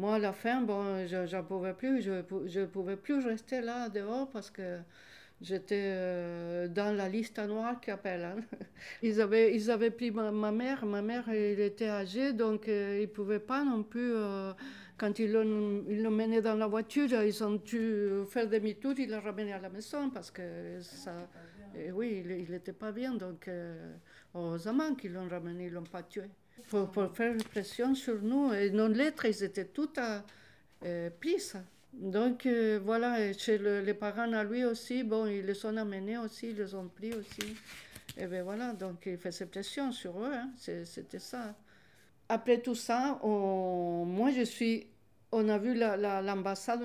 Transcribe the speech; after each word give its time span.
Moi, 0.00 0.14
à 0.14 0.18
la 0.18 0.32
fin, 0.32 0.62
bon, 0.62 1.06
je 1.06 1.36
ne 1.36 1.42
pouvais 1.42 1.74
plus, 1.74 2.00
je 2.00 2.60
ne 2.60 2.64
pouvais 2.64 2.96
plus 2.96 3.22
rester 3.22 3.60
là 3.60 3.90
dehors 3.90 4.30
parce 4.30 4.48
que 4.50 4.78
j'étais 5.42 5.92
euh, 5.94 6.68
dans 6.68 6.96
la 6.96 7.06
liste 7.06 7.38
noire 7.38 7.78
qui 7.82 7.90
appelle. 7.90 8.24
Hein. 8.24 8.36
Ils, 9.02 9.20
avaient, 9.20 9.54
ils 9.54 9.70
avaient 9.70 9.90
pris 9.90 10.10
ma, 10.10 10.52
mère, 10.52 10.86
ma 10.86 11.02
mère, 11.02 11.28
elle 11.28 11.60
était 11.60 11.90
âgée, 11.90 12.32
donc 12.32 12.66
euh, 12.66 12.96
ils 13.00 13.10
ne 13.10 13.14
pouvaient 13.14 13.40
pas 13.40 13.62
non 13.62 13.82
plus, 13.82 14.14
euh, 14.14 14.54
quand 14.96 15.18
ils 15.18 15.32
l'ont 15.32 16.10
mené 16.10 16.40
dans 16.40 16.54
la 16.54 16.66
voiture, 16.66 17.06
ils 17.22 17.44
ont 17.44 17.56
dû 17.56 18.22
faire 18.30 18.48
demi-tour, 18.48 18.94
ils 18.96 19.10
l'ont 19.10 19.20
ramené 19.20 19.52
à 19.52 19.58
la 19.60 19.68
maison 19.68 20.08
parce 20.08 20.30
que 20.30 20.80
ça, 20.80 21.12
oui, 21.92 22.24
il 22.26 22.50
n'était 22.50 22.72
pas 22.72 22.90
bien, 22.90 23.12
donc 23.12 23.50
heureusement 24.34 24.94
qu'ils 24.94 25.12
l'ont 25.12 25.28
ramené, 25.28 25.66
ils 25.66 25.70
ne 25.70 25.74
l'ont 25.74 25.82
pas 25.84 26.02
tué 26.02 26.30
pour, 26.68 26.90
pour, 26.90 27.14
faire 27.16 27.36
pression 27.50 27.94
sur 27.94 28.20
nous. 28.22 28.52
Et 28.52 28.70
nos 28.70 28.88
lettres, 28.88 29.26
elles 29.26 29.42
étaient 29.42 29.66
toutes 29.66 30.00
euh, 30.84 31.10
prises. 31.20 31.56
Donc 31.92 32.46
euh, 32.46 32.80
voilà, 32.82 33.32
chez 33.32 33.58
les 33.58 33.94
parents 33.94 34.32
à 34.32 34.44
lui 34.44 34.64
aussi, 34.64 35.02
bon, 35.02 35.26
ils 35.26 35.44
les 35.44 35.66
ont 35.66 35.76
amenés 35.76 36.18
aussi, 36.18 36.50
ils 36.50 36.56
les 36.56 36.74
ont 36.74 36.88
pris 36.88 37.12
aussi. 37.12 37.56
Et 38.16 38.26
bien 38.26 38.42
voilà, 38.42 38.72
donc 38.72 39.06
il 39.06 39.18
faisait 39.18 39.46
pression 39.46 39.92
sur 39.92 40.18
eux, 40.20 40.32
hein. 40.32 40.50
c'était 40.56 41.18
ça. 41.18 41.54
Après 42.28 42.58
tout 42.60 42.74
ça, 42.74 43.18
moi 43.24 44.30
je 44.30 44.42
suis, 44.42 44.86
on 45.32 45.48
a 45.48 45.58
vu 45.58 45.74
l'ambassade, 45.74 46.80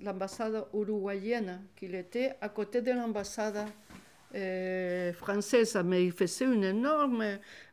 l'ambassade 0.00 0.64
uruguayenne 0.74 1.60
qu'il 1.76 1.94
était 1.94 2.34
à 2.40 2.48
côté 2.48 2.82
de 2.82 2.90
l'ambassade 2.90 3.56
euh, 3.56 3.93
française, 5.12 5.80
mais 5.84 6.04
il 6.06 6.12
faisait 6.12 6.44
une 6.46 6.64
énorme. 6.64 7.24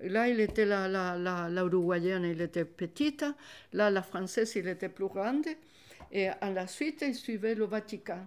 Là, 0.00 0.28
il 0.28 0.40
était 0.40 0.64
la, 0.64 0.88
la, 0.88 1.16
la, 1.16 1.48
la, 1.48 1.64
il 1.64 2.40
était 2.40 2.64
petite. 2.64 3.24
Là, 3.72 3.90
la 3.90 4.02
française, 4.02 4.52
il 4.56 4.66
était 4.68 4.88
plus 4.88 5.06
grande. 5.08 5.46
Et 6.10 6.28
à 6.28 6.50
la 6.50 6.66
suite, 6.66 7.04
il 7.06 7.14
suivait 7.14 7.54
le 7.54 7.64
Vatican, 7.64 8.26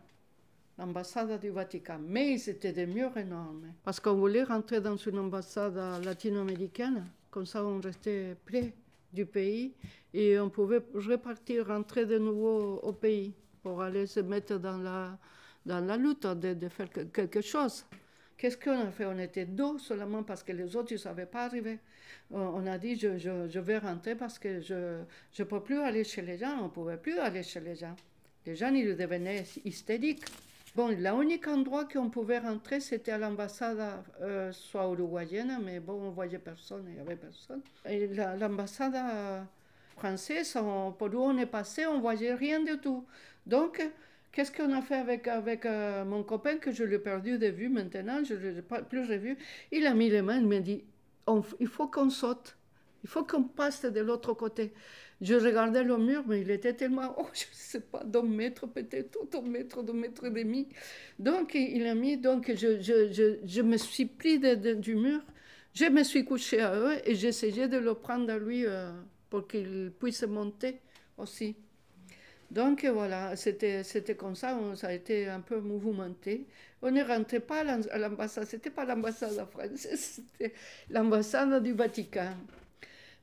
l'ambassade 0.78 1.40
du 1.40 1.50
Vatican. 1.50 2.00
Mais 2.08 2.34
ils 2.34 2.50
étaient 2.50 2.72
des 2.72 2.86
murs 2.86 3.18
énormes. 3.18 3.74
Parce 3.84 4.00
qu'on 4.00 4.14
voulait 4.14 4.44
rentrer 4.44 4.80
dans 4.80 4.98
une 4.98 5.20
ambassade 5.20 5.78
latino-américaine. 6.04 7.06
Comme 7.30 7.46
ça, 7.46 7.66
on 7.66 7.80
restait 7.82 8.36
près 8.46 8.74
du 9.12 9.26
pays 9.26 9.74
et 10.14 10.40
on 10.40 10.50
pouvait 10.50 10.82
repartir, 10.94 11.68
rentrer 11.68 12.06
de 12.06 12.18
nouveau 12.18 12.80
au 12.84 12.94
pays 12.94 13.34
pour 13.64 13.82
aller 13.82 14.06
se 14.06 14.20
mettre 14.20 14.58
dans 14.58 14.78
la, 14.78 15.18
dans 15.66 15.80
la 15.80 15.98
lutte, 15.98 16.28
de, 16.28 16.54
de 16.54 16.70
faire 16.70 16.90
quelque 16.90 17.42
chose. 17.42 17.86
Qu'est-ce 18.42 18.58
qu'on 18.58 18.88
a 18.88 18.90
fait? 18.90 19.06
On 19.06 19.20
était 19.20 19.46
deux 19.46 19.78
seulement 19.78 20.24
parce 20.24 20.42
que 20.42 20.52
les 20.52 20.76
autres 20.76 20.92
ne 20.92 20.98
savaient 20.98 21.28
pas 21.28 21.44
arriver. 21.46 21.78
On 22.32 22.66
a 22.66 22.80
dit 22.80 22.96
je, 22.98 23.60
vais 23.60 23.78
rentrer 23.78 24.16
parce 24.16 24.40
que 24.40 24.60
je 24.62 25.04
ne 25.38 25.44
peux 25.44 25.60
plus 25.60 25.78
aller 25.78 26.04
chez 26.04 26.24
les 26.24 26.40
gens. 26.40 26.58
On 26.60 26.64
ne 26.64 26.70
pouvait 26.70 26.98
plus 26.98 27.20
aller 27.20 27.44
chez 27.44 27.60
les 27.60 27.76
gens. 27.76 27.96
Les 28.48 28.56
gens, 28.56 28.74
ils 28.74 28.98
devenaient 28.98 29.44
hystériques. 29.64 30.26
Bon, 30.76 30.88
l'unique 30.88 31.48
endroit 31.48 31.86
qu'on 31.86 32.10
pouvait 32.10 32.40
rentrer, 32.40 32.80
c'était 32.80 33.12
à 33.12 33.20
l'ambassade, 33.20 33.78
euh, 34.22 34.52
soit 34.52 34.86
uruguayenne, 34.86 35.60
mais 35.64 35.80
bon, 35.80 36.02
on 36.02 36.10
voyait 36.10 36.40
personne, 36.40 36.86
il 36.88 36.96
n'y 36.96 37.00
avait 37.00 37.18
personne. 37.18 37.62
L'ambassade 38.40 39.46
française, 39.96 40.58
pour 40.98 41.14
où 41.14 41.20
on 41.20 41.38
est 41.38 41.46
passé, 41.46 41.86
on 41.86 42.00
voyait 42.00 42.34
rien 42.34 42.64
du 42.64 42.80
tout. 42.80 43.06
Donc, 43.46 43.88
Qu'est-ce 44.32 44.52
qu'on 44.52 44.72
a 44.72 44.82
fait 44.82 44.96
avec, 44.96 45.28
avec 45.28 45.66
euh, 45.66 46.06
mon 46.06 46.24
copain 46.24 46.58
que 46.58 46.72
je 46.72 46.84
l'ai 46.84 47.00
perdu 47.00 47.38
de 47.38 47.48
vue 47.48 47.68
maintenant, 47.68 48.24
je 48.24 48.34
ne 48.34 48.50
l'ai 48.52 48.62
plus 48.62 49.02
revu 49.02 49.38
Il 49.72 49.86
a 49.86 49.94
mis 49.94 50.10
les 50.10 50.22
mains, 50.22 50.40
il 50.40 50.48
m'a 50.48 50.60
dit 50.60 50.84
il 51.60 51.68
faut 51.68 51.88
qu'on 51.88 52.10
saute, 52.10 52.58
il 53.04 53.10
faut 53.10 53.24
qu'on 53.24 53.44
passe 53.44 53.86
de 53.86 54.00
l'autre 54.00 54.34
côté. 54.34 54.74
Je 55.22 55.36
regardais 55.36 55.84
le 55.84 55.98
mur, 55.98 56.24
mais 56.28 56.42
il 56.42 56.50
était 56.50 56.74
tellement, 56.74 57.14
oh, 57.18 57.28
je 57.34 57.44
ne 57.44 57.54
sais 57.54 57.82
pas, 57.82 58.04
d'un 58.04 58.24
mètre 58.24 58.68
peut-être, 58.68 59.20
deux 59.32 59.42
mètres, 59.42 59.84
deux 59.84 59.94
mètres 59.94 60.26
et 60.26 60.30
demi. 60.30 60.68
Donc 61.20 61.54
il 61.54 61.86
a 61.86 61.96
mis, 61.96 62.18
donc 62.18 62.52
je, 62.56 62.82
je, 62.82 63.38
je, 63.46 63.62
me 63.62 63.78
suis 63.78 64.06
pris 64.06 64.40
du 64.40 64.96
mur, 64.96 65.22
je 65.74 65.86
me 65.86 66.04
suis 66.04 66.26
couché 66.26 66.62
à 66.62 66.76
eux 66.76 66.98
et 67.06 67.16
j'essayais 67.16 67.68
de 67.68 67.78
le 67.78 67.94
prendre 67.94 68.32
à 68.32 68.38
lui 68.38 68.66
euh, 68.66 68.92
pour 69.30 69.48
qu'il 69.48 69.92
puisse 70.00 70.24
monter 70.24 70.80
aussi. 71.18 71.56
Donc 72.52 72.84
voilà, 72.84 73.38
c'était, 73.38 73.82
comme 74.18 74.36
ça, 74.36 74.60
ça 74.76 74.88
a 74.88 74.94
été 74.94 75.30
un 75.30 75.40
peu 75.40 75.62
mouvementé. 75.62 76.48
On 76.82 76.92
ne 76.92 77.02
rentrait 77.02 77.40
pas 77.40 77.62
à 77.62 77.98
l'ambassade, 77.98 78.46
c'était 78.46 78.70
pas 78.70 78.84
l'ambassade 78.84 79.48
française, 79.50 80.22
c'était 80.36 80.54
l'ambassade 80.90 81.64
du 81.64 81.72
Vatican. 81.72 82.34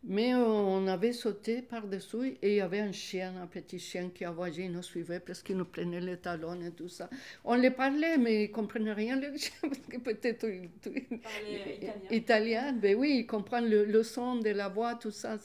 Mais 0.04 0.34
on 0.34 0.86
avait 0.86 1.12
sauté 1.12 1.60
par-dessous 1.60 2.22
et 2.24 2.38
il 2.42 2.54
y 2.54 2.60
avait 2.62 2.80
un 2.80 2.92
chien, 2.92 3.34
un 3.42 3.46
petit 3.48 3.78
chien 3.78 4.08
qui 4.14 4.24
avoisinait, 4.24 4.66
il 4.66 4.72
nous 4.72 4.82
suivait 4.82 5.20
parce 5.20 5.42
qu'il 5.42 5.58
nous 5.58 5.66
prenait 5.66 6.00
les 6.00 6.16
talons 6.16 6.58
et 6.62 6.70
tout 6.70 6.88
ça. 6.88 7.10
On 7.44 7.54
les 7.54 7.72
parlait, 7.72 8.16
mais 8.16 8.44
ils 8.44 8.48
ne 8.48 8.54
comprenaient 8.54 8.94
rien, 8.94 9.16
le 9.16 9.36
chien, 9.36 9.56
parce 9.60 9.78
que 9.90 9.98
peut-être 9.98 10.46
italien. 10.48 11.92
italien. 12.10 12.72
Ben 12.72 12.96
oui, 12.96 13.18
ils 13.18 13.26
comprennent 13.26 13.68
le, 13.68 13.84
le, 13.84 14.02
son 14.02 14.36
de 14.36 14.50
la 14.50 14.68
voix, 14.68 14.94
tout 14.94 15.10
ça. 15.10 15.36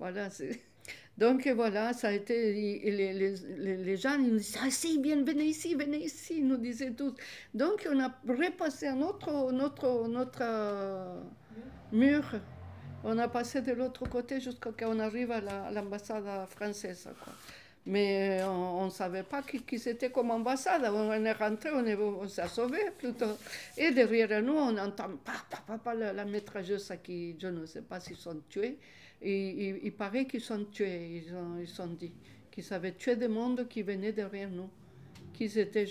Voilà, 0.00 0.28
c'est... 0.30 0.58
Donc 1.18 1.48
voilà, 1.48 1.92
ça 1.94 2.08
a 2.08 2.12
été. 2.12 2.52
Les, 2.52 3.12
les, 3.12 3.76
les 3.76 3.96
gens 3.96 4.18
nous 4.18 4.36
disaient 4.36 4.58
Ah, 4.62 4.70
si, 4.70 4.98
bien, 4.98 5.22
venez 5.24 5.44
ici, 5.46 5.74
venez 5.74 6.04
ici, 6.04 6.38
ils 6.38 6.46
nous 6.46 6.58
disaient 6.58 6.92
tous. 6.92 7.14
Donc 7.54 7.88
on 7.90 7.98
a 8.00 8.12
repassé 8.28 8.86
un 8.88 9.00
autre, 9.00 9.50
notre, 9.52 10.08
notre 10.08 10.40
euh, 10.42 11.20
mur. 11.92 12.22
On 13.04 13.18
a 13.18 13.28
passé 13.28 13.62
de 13.62 13.72
l'autre 13.72 14.08
côté 14.08 14.40
jusqu'à 14.40 14.70
ce 14.70 14.84
qu'on 14.84 14.98
arrive 14.98 15.30
à 15.30 15.40
l'ambassade 15.70 16.24
française. 16.48 17.08
Quoi. 17.22 17.32
Mais 17.86 18.40
euh, 18.40 18.48
on 18.48 18.86
ne 18.86 18.90
savait 18.90 19.22
pas 19.22 19.42
qui, 19.42 19.62
qui 19.62 19.78
c'était 19.78 20.10
comme 20.10 20.32
ambassade. 20.32 20.82
On 20.92 21.12
est 21.12 21.32
rentré, 21.32 21.70
on, 21.72 21.84
on 22.20 22.28
s'est 22.28 22.48
sauvé 22.48 22.78
plutôt. 22.98 23.38
Et 23.76 23.92
derrière 23.92 24.42
nous, 24.42 24.54
on 24.54 24.76
entend 24.76 25.10
pa, 25.24 25.78
pa, 25.78 25.94
la, 25.94 26.12
la 26.12 26.24
maîtresseuse 26.24 26.92
qui, 27.04 27.36
je 27.38 27.46
ne 27.46 27.64
sais 27.64 27.82
pas 27.82 28.00
s'ils 28.00 28.16
sont 28.16 28.40
tués. 28.48 28.76
Et, 29.22 29.86
il, 29.86 29.92
paraît 29.92 30.26
qu'ils 30.26 30.40
sont 30.40 30.64
tués, 30.64 31.22
ils 31.24 31.34
ont, 31.34 31.58
ils 31.60 31.80
ont 31.80 31.86
dit, 31.86 32.12
qu'ils 32.50 32.74
avaient 32.74 32.92
tué 32.92 33.14
des 33.14 33.28
mondes 33.28 33.68
qui 33.68 33.82
venaient 33.82 34.12
derrière 34.12 34.50
nous. 34.50 34.68
Qui 35.32 35.48
c'était, 35.48 35.86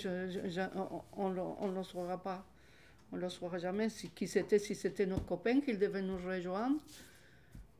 on 1.16 1.30
ne 1.30 1.74
le 1.74 1.82
saura 1.82 2.22
pas. 2.22 2.44
On 3.10 3.16
ne 3.16 3.22
le 3.22 3.30
saura 3.30 3.58
jamais. 3.58 3.88
Si, 3.88 4.10
qui 4.10 4.28
c'était, 4.28 4.58
si 4.58 4.74
c'était 4.74 5.06
nos 5.06 5.20
copains 5.20 5.60
qui 5.60 5.74
devaient 5.76 6.02
nous 6.02 6.18
rejoindre, 6.18 6.76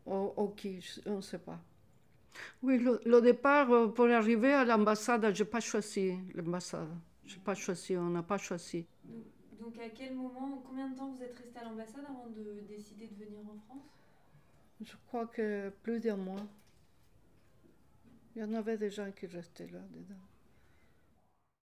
ou, 0.06 0.32
ou 0.36 0.48
qui, 0.48 0.78
on 1.04 1.16
ne 1.16 1.20
sait 1.20 1.38
pas. 1.38 1.60
Oui, 2.62 2.78
le, 2.78 3.00
le, 3.04 3.20
départ 3.20 3.70
euh, 3.70 3.88
pour 3.88 4.06
arriver 4.06 4.52
à 4.52 4.64
l'ambassade, 4.64 5.34
je 5.34 5.42
n'ai 5.42 5.48
pas 5.48 5.60
choisi 5.60 6.18
l'ambassade. 6.34 6.88
Je 7.24 7.34
n'ai 7.34 7.42
pas 7.42 7.54
choisi, 7.54 7.96
on 7.96 8.10
n'a 8.10 8.22
pas 8.22 8.38
choisi. 8.38 8.86
Donc, 9.60 9.78
à 9.78 9.88
quel 9.90 10.14
moment, 10.14 10.62
combien 10.66 10.88
de 10.88 10.96
temps 10.96 11.10
vous 11.10 11.22
êtes 11.22 11.36
resté 11.36 11.58
à 11.58 11.64
l'ambassade 11.64 12.04
avant 12.08 12.28
de 12.28 12.60
décider 12.68 13.08
de 13.08 13.24
venir 13.24 13.40
en 13.40 13.58
France? 13.66 13.84
Je 14.80 14.92
crois 15.06 15.26
que 15.26 15.70
plus 15.82 16.00
d'un 16.00 16.16
mois. 16.16 16.46
Il 18.34 18.42
y 18.42 18.44
en 18.44 18.52
avait 18.52 18.76
des 18.76 18.90
gens 18.90 19.10
qui 19.12 19.26
restaient 19.26 19.68
là 19.68 19.80
dedans. 19.90 20.20